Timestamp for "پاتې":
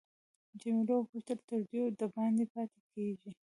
2.53-2.79